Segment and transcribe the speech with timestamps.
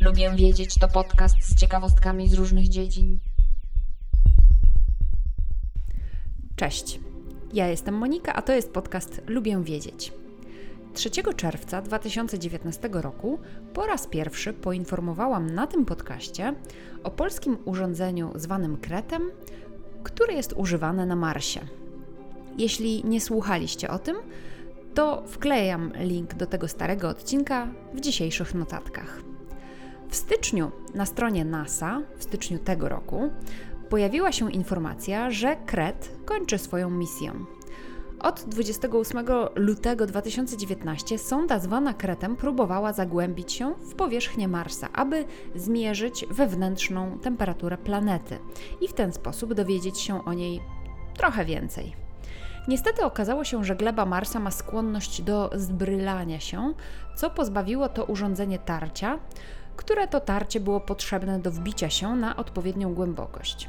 [0.00, 3.18] Lubię wiedzieć to podcast z ciekawostkami z różnych dziedzin.
[6.56, 7.00] Cześć.
[7.52, 10.21] Ja jestem Monika, a to jest podcast Lubię wiedzieć.
[10.94, 13.38] 3 czerwca 2019 roku
[13.74, 16.54] po raz pierwszy poinformowałam na tym podcaście
[17.04, 19.30] o polskim urządzeniu zwanym Kretem,
[20.02, 21.60] które jest używane na Marsie.
[22.58, 24.16] Jeśli nie słuchaliście o tym,
[24.94, 29.22] to wklejam link do tego starego odcinka w dzisiejszych notatkach.
[30.08, 33.30] W styczniu na stronie NASA, w styczniu tego roku,
[33.88, 37.32] pojawiła się informacja, że Kret kończy swoją misję.
[38.22, 46.26] Od 28 lutego 2019 sonda zwana Kretem próbowała zagłębić się w powierzchnię Marsa, aby zmierzyć
[46.30, 48.38] wewnętrzną temperaturę planety
[48.80, 50.60] i w ten sposób dowiedzieć się o niej
[51.16, 51.96] trochę więcej.
[52.68, 56.74] Niestety okazało się, że gleba Marsa ma skłonność do zbrylania się,
[57.16, 59.18] co pozbawiło to urządzenie tarcia,
[59.76, 63.68] które to tarcie było potrzebne do wbicia się na odpowiednią głębokość.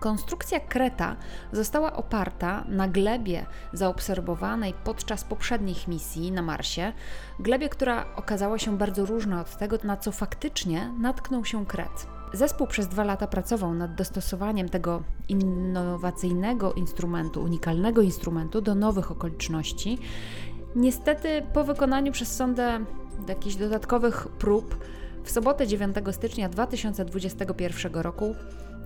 [0.00, 1.16] Konstrukcja kreta
[1.52, 6.92] została oparta na glebie zaobserwowanej podczas poprzednich misji na Marsie,
[7.40, 12.06] glebie, która okazała się bardzo różna od tego, na co faktycznie natknął się kret.
[12.32, 19.98] Zespół przez dwa lata pracował nad dostosowaniem tego innowacyjnego instrumentu, unikalnego instrumentu do nowych okoliczności.
[20.76, 22.84] Niestety, po wykonaniu przez sondę
[23.28, 24.84] jakichś dodatkowych prób,
[25.24, 28.34] w sobotę 9 stycznia 2021 roku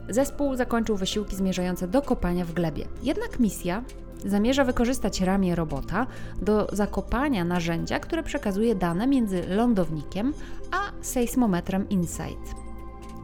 [0.08, 2.88] zespół zakończył wysiłki zmierzające do kopania w glebie.
[3.02, 3.82] Jednak misja
[4.24, 6.06] zamierza wykorzystać ramię robota
[6.42, 10.34] do zakopania narzędzia, które przekazuje dane między lądownikiem
[10.70, 12.54] a sejsmometrem InSight.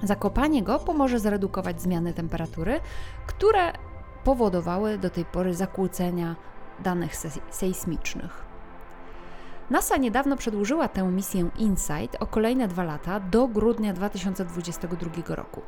[0.02, 2.80] Zakopanie go pomoże zredukować zmiany temperatury,
[3.26, 3.72] które
[4.24, 6.36] powodowały do tej pory zakłócenia
[6.84, 7.12] danych
[7.50, 8.48] sejsmicznych.
[9.70, 15.62] NASA niedawno przedłużyła tę misję InSight o kolejne dwa lata do grudnia 2022 roku.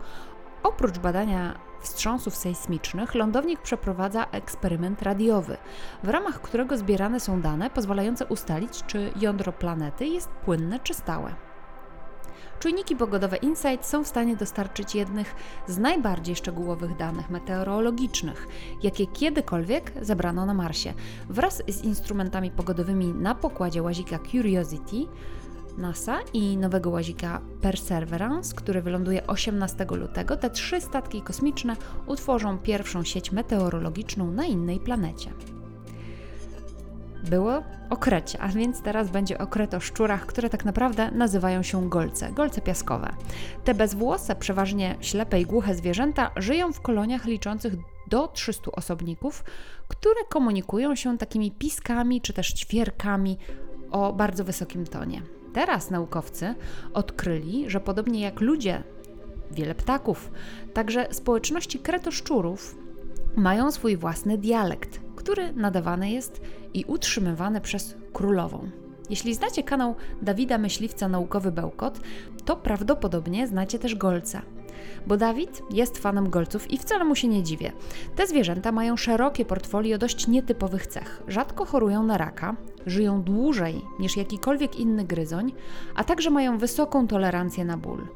[0.62, 5.56] Oprócz badania wstrząsów sejsmicznych, lądownik przeprowadza eksperyment radiowy,
[6.02, 11.34] w ramach którego zbierane są dane pozwalające ustalić, czy jądro planety jest płynne czy stałe.
[12.60, 15.34] Czujniki pogodowe InSight są w stanie dostarczyć jednych
[15.66, 18.48] z najbardziej szczegółowych danych meteorologicznych,
[18.82, 20.94] jakie kiedykolwiek zebrano na Marsie.
[21.28, 25.06] Wraz z instrumentami pogodowymi na pokładzie łazika Curiosity,
[25.80, 31.76] NASA i nowego łazika Perseverance, który wyląduje 18 lutego, te trzy statki kosmiczne
[32.06, 35.30] utworzą pierwszą sieć meteorologiczną na innej planecie
[37.24, 42.32] było o krecie, a więc teraz będzie o kretoszczurach, które tak naprawdę nazywają się golce,
[42.32, 43.12] golce piaskowe.
[43.64, 47.74] Te bezwłose, przeważnie ślepe i głuche zwierzęta żyją w koloniach liczących
[48.08, 49.44] do 300 osobników,
[49.88, 53.38] które komunikują się takimi piskami czy też ćwierkami
[53.90, 55.22] o bardzo wysokim tonie.
[55.52, 56.54] Teraz naukowcy
[56.94, 58.82] odkryli, że podobnie jak ludzie,
[59.50, 60.30] wiele ptaków,
[60.74, 62.78] także społeczności kretoszczurów
[63.36, 66.40] mają swój własny dialekt, który nadawany jest
[66.74, 68.70] i utrzymywany przez królową.
[69.10, 72.00] Jeśli znacie kanał Dawida Myśliwca Naukowy Bełkot,
[72.44, 74.42] to prawdopodobnie znacie też golca.
[75.06, 77.72] Bo Dawid jest fanem golców i wcale mu się nie dziwię.
[78.16, 81.22] Te zwierzęta mają szerokie portfolio dość nietypowych cech.
[81.28, 85.52] Rzadko chorują na raka, żyją dłużej niż jakikolwiek inny gryzoń,
[85.94, 88.06] a także mają wysoką tolerancję na ból.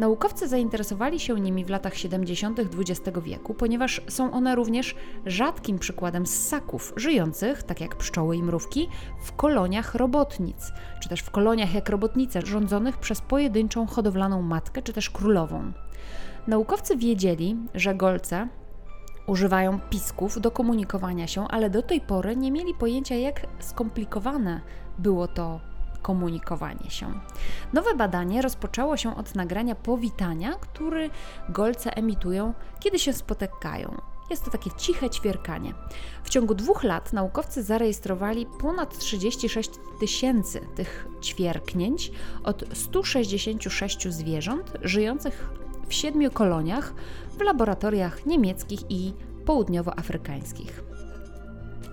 [0.00, 2.60] Naukowcy zainteresowali się nimi w latach 70.
[2.60, 4.94] XX wieku, ponieważ są one również
[5.26, 8.88] rzadkim przykładem ssaków żyjących, tak jak pszczoły i mrówki,
[9.22, 14.92] w koloniach robotnic, czy też w koloniach jak robotnice rządzonych przez pojedynczą hodowlaną matkę, czy
[14.92, 15.72] też królową.
[16.46, 18.48] Naukowcy wiedzieli, że golce
[19.26, 24.60] używają pisków do komunikowania się, ale do tej pory nie mieli pojęcia, jak skomplikowane
[24.98, 25.69] było to
[26.02, 27.20] komunikowanie się.
[27.72, 31.10] Nowe badanie rozpoczęło się od nagrania powitania, który
[31.48, 34.00] golce emitują, kiedy się spotykają.
[34.30, 35.74] Jest to takie ciche ćwierkanie.
[36.24, 39.70] W ciągu dwóch lat naukowcy zarejestrowali ponad 36
[40.00, 42.12] tysięcy tych ćwierknięć
[42.44, 45.50] od 166 zwierząt żyjących
[45.88, 46.94] w siedmiu koloniach
[47.38, 49.12] w laboratoriach niemieckich i
[49.46, 50.82] południowoafrykańskich.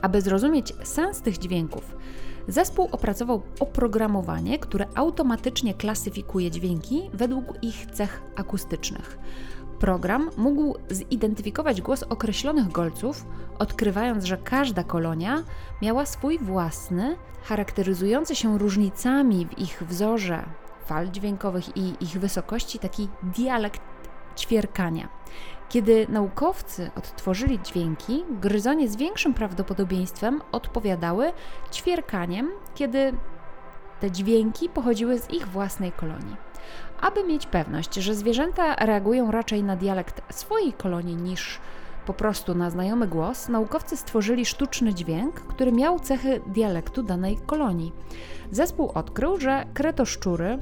[0.01, 1.95] Aby zrozumieć sens tych dźwięków,
[2.47, 9.17] Zespół opracował oprogramowanie, które automatycznie klasyfikuje dźwięki według ich cech akustycznych.
[9.79, 13.25] Program mógł zidentyfikować głos określonych golców,
[13.59, 15.43] odkrywając, że każda kolonia
[15.81, 20.45] miała swój własny, charakteryzujący się różnicami w ich wzorze
[20.85, 23.81] fal dźwiękowych i ich wysokości, taki dialekt
[24.37, 25.09] ćwierkania.
[25.69, 31.31] Kiedy naukowcy odtworzyli dźwięki, gryzonie z większym prawdopodobieństwem odpowiadały
[31.73, 33.13] ćwierkaniem, kiedy
[33.99, 36.35] te dźwięki pochodziły z ich własnej kolonii.
[37.01, 41.59] Aby mieć pewność, że zwierzęta reagują raczej na dialekt swojej kolonii niż
[42.05, 47.93] po prostu na znajomy głos, naukowcy stworzyli sztuczny dźwięk, który miał cechy dialektu danej kolonii.
[48.51, 50.59] Zespół odkrył, że kretoszczury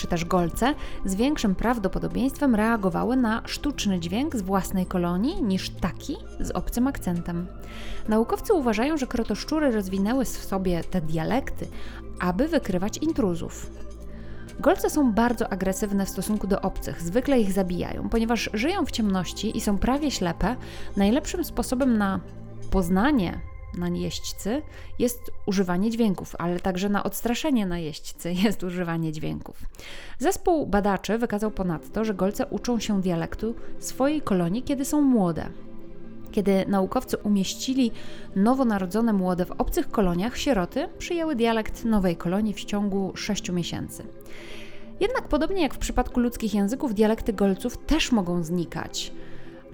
[0.00, 0.74] czy też golce
[1.04, 7.46] z większym prawdopodobieństwem reagowały na sztuczny dźwięk z własnej kolonii niż taki z obcym akcentem.
[8.08, 11.68] Naukowcy uważają, że krotoszczury rozwinęły w sobie te dialekty,
[12.20, 13.70] aby wykrywać intruzów.
[14.60, 19.56] Golce są bardzo agresywne w stosunku do obcych, zwykle ich zabijają, ponieważ żyją w ciemności
[19.56, 20.56] i są prawie ślepe.
[20.96, 22.20] Najlepszym sposobem na
[22.70, 23.40] poznanie
[23.78, 24.62] na jeźdźcy
[24.98, 29.56] jest używanie dźwięków, ale także na odstraszenie na jeźdźcy jest używanie dźwięków.
[30.18, 35.46] Zespół badaczy wykazał ponadto, że golce uczą się dialektu swojej kolonii, kiedy są młode.
[36.32, 37.90] Kiedy naukowcy umieścili
[38.36, 44.02] nowonarodzone młode w obcych koloniach, sieroty przyjęły dialekt nowej kolonii w ciągu 6 miesięcy.
[45.00, 49.12] Jednak podobnie jak w przypadku ludzkich języków, dialekty golców też mogą znikać,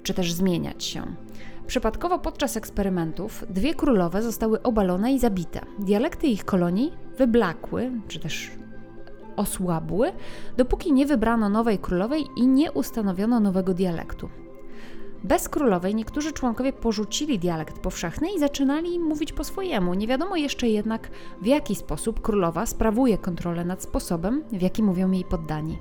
[0.03, 1.03] czy też zmieniać się.
[1.67, 5.61] Przypadkowo podczas eksperymentów dwie królowe zostały obalone i zabite.
[5.79, 8.51] Dialekty ich kolonii wyblakły, czy też
[9.37, 10.13] osłabły,
[10.57, 14.29] dopóki nie wybrano nowej królowej i nie ustanowiono nowego dialektu.
[15.25, 19.95] Bez królowej niektórzy członkowie porzucili dialekt powszechny i zaczynali mówić po swojemu.
[19.95, 21.11] Nie wiadomo jeszcze jednak,
[21.43, 25.79] w jaki sposób królowa sprawuje kontrolę nad sposobem, w jaki mówią jej poddani.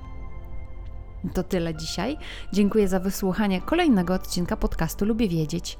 [1.34, 2.16] To tyle dzisiaj.
[2.52, 5.78] Dziękuję za wysłuchanie kolejnego odcinka podcastu Lubię Wiedzieć.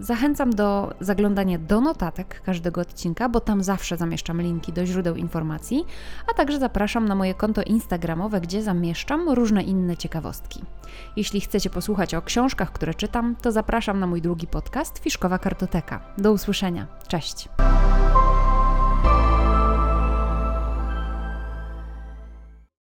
[0.00, 5.84] Zachęcam do zaglądania do notatek każdego odcinka, bo tam zawsze zamieszczam linki do źródeł informacji,
[6.30, 10.62] a także zapraszam na moje konto Instagramowe, gdzie zamieszczam różne inne ciekawostki.
[11.16, 16.00] Jeśli chcecie posłuchać o książkach, które czytam, to zapraszam na mój drugi podcast Fiszkowa Kartoteka.
[16.18, 16.86] Do usłyszenia.
[17.08, 17.48] Cześć!